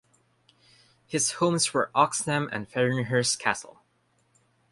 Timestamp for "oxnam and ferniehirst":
1.93-3.37